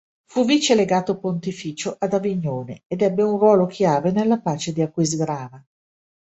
[0.25, 5.63] Fu vice-legato pontificio ad Avignone, ed ebbe un ruolo chiave nella pace di Aquisgrana.